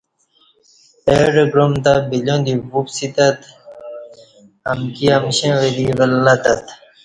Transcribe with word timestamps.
اہ 1.11 1.27
ڈہ 1.33 1.43
گعام 1.53 1.73
تہ 1.83 1.93
بلیاں 2.09 2.39
دی 2.45 2.53
وپسی 2.73 3.07
تت 3.15 3.39
امکی 4.71 5.05
امشیں 5.17 5.55
وری 5.59 5.85
ولہ 5.97 6.35
تت 6.43 6.63